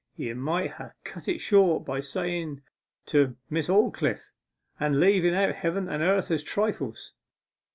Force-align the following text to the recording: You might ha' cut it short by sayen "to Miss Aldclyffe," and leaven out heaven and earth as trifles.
You 0.15 0.33
might 0.33 0.71
ha' 0.71 0.95
cut 1.03 1.27
it 1.27 1.39
short 1.41 1.85
by 1.85 1.99
sayen 1.99 2.63
"to 3.05 3.35
Miss 3.51 3.67
Aldclyffe," 3.69 4.31
and 4.79 4.99
leaven 4.99 5.35
out 5.35 5.53
heaven 5.53 5.87
and 5.87 6.01
earth 6.01 6.31
as 6.31 6.41
trifles. 6.41 7.13